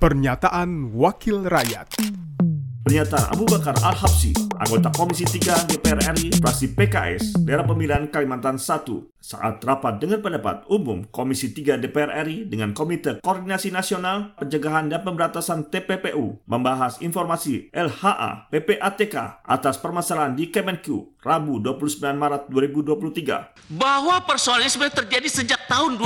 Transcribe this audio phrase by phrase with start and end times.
[0.00, 2.00] Pernyataan Wakil Rakyat
[2.88, 8.80] Pernyataan Abu Bakar Al-Habsi, anggota Komisi 3 DPR RI, fraksi PKS, daerah pemilihan Kalimantan 1,
[9.20, 15.04] saat rapat dengan pendapat umum Komisi 3 DPR RI dengan Komite Koordinasi Nasional Pencegahan dan
[15.04, 23.68] Pemberantasan TPPU membahas informasi LHA PPATK atas permasalahan di Kemenku Rabu 29 Maret 2023.
[23.76, 26.00] bahwa persoalan ini sebenarnya terjadi sejak tahun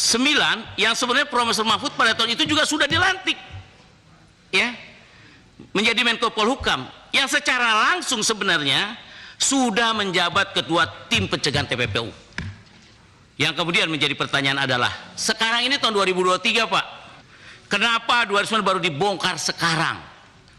[0.00, 3.36] 2009 yang sebenarnya Profesor Mahfud pada tahun itu juga sudah dilantik
[4.48, 4.72] ya
[5.76, 8.96] menjadi Menko Polhukam yang secara langsung sebenarnya
[9.36, 12.08] sudah menjabat ketua tim pencegahan TPPU
[13.36, 16.86] yang kemudian menjadi pertanyaan adalah sekarang ini tahun 2023 Pak
[17.68, 20.08] kenapa 2009 baru dibongkar sekarang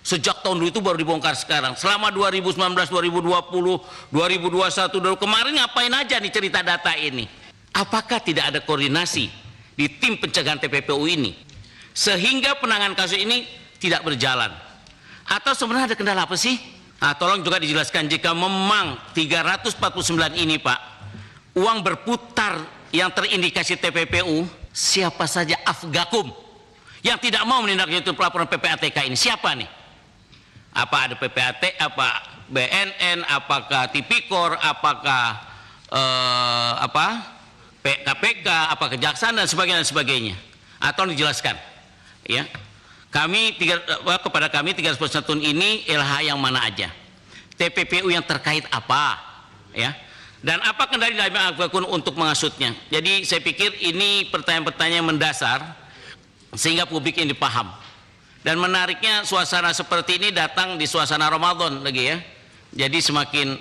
[0.02, 1.78] Sejak tahun dulu itu baru dibongkar sekarang.
[1.78, 2.58] Selama 2019,
[2.90, 3.30] 2020,
[4.10, 7.30] 2021, dulu kemarin ngapain aja nih cerita data ini?
[7.72, 9.32] Apakah tidak ada koordinasi
[9.76, 11.36] di tim pencegahan TPPU ini?
[11.92, 13.48] Sehingga penanganan kasus ini
[13.80, 14.52] tidak berjalan.
[15.28, 16.60] Atau sebenarnya ada kendala apa sih?
[17.02, 20.80] Nah, tolong juga dijelaskan jika memang 349 ini Pak,
[21.58, 22.62] uang berputar
[22.94, 26.30] yang terindikasi TPPU, siapa saja afgakum
[27.02, 29.18] yang tidak mau menindaklanjuti pelaporan PPATK ini?
[29.18, 29.82] Siapa nih?
[30.72, 32.08] apa ada PPAT, apa
[32.52, 35.40] BNN, apakah Tipikor, apakah
[35.92, 37.08] eh, apa
[37.82, 40.36] KPK, apa kejaksaan dan sebagainya dan sebagainya.
[40.82, 41.58] Atau dijelaskan,
[42.26, 42.46] ya.
[43.12, 43.82] Kami tiga,
[44.24, 46.90] kepada kami 301 ini LH yang mana aja,
[47.60, 49.20] TPPU yang terkait apa,
[49.76, 49.92] ya.
[50.42, 52.74] Dan apa kendali dari Akun untuk mengasutnya.
[52.90, 55.62] Jadi saya pikir ini pertanyaan-pertanyaan mendasar
[56.58, 57.70] sehingga publik ini paham.
[58.42, 62.18] Dan menariknya suasana seperti ini datang di suasana Ramadan lagi ya.
[62.74, 63.54] Jadi semakin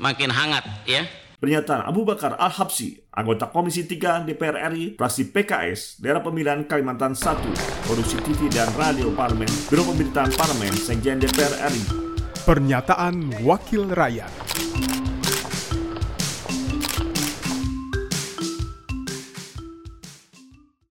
[0.00, 1.04] makin hangat ya.
[1.42, 7.82] Pernyataan Abu Bakar Al-Habsi, anggota Komisi 3 DPR RI, fraksi PKS, daerah pemilihan Kalimantan 1,
[7.82, 11.82] produksi TV dan radio parlemen, Biro Pemerintahan Parlemen, Sekjen DPR RI.
[12.46, 14.30] Pernyataan Wakil Rakyat